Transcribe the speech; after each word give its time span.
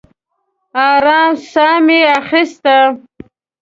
ارام 0.89 1.31
ساه 1.51 1.75
مې 1.85 1.99
واخیسته. 2.07 2.75